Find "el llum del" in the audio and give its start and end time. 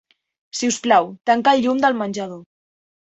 1.59-1.99